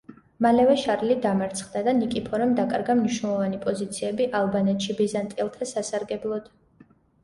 [0.43, 6.55] მალევე შარლი დამარცხდა და ნიკიფორემ დაკარგა მნიშვნელოვანი პოზიციები ალბანეთში ბიზანტიელთა სასარგებლოდ.